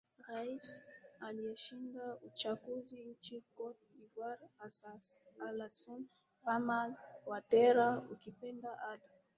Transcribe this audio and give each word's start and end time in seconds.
rais 0.27 0.83
aliyeshinda 1.19 2.15
uchaguzi 2.27 3.05
nchini 3.05 3.41
cote 3.55 3.85
devoire 3.95 4.49
alasun 5.49 6.07
raman 6.45 6.95
watera 7.25 8.03
ukipenda 8.11 8.79
ado 8.89 9.05